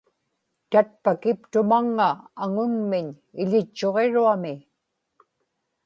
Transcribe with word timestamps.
tatpakiptumaŋŋa 0.71 2.09
aŋunmiñ 2.43 3.07
iḷitchuġiruami 3.41 4.53